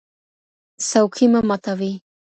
[0.87, 1.93] څوکۍ مه ماتوئ.